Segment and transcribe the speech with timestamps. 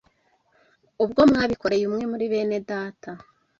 [1.03, 3.11] Ubwo mwabikoreye umwe muri bene Data